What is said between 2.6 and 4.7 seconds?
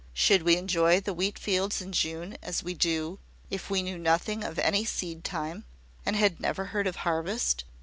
we do if we knew nothing of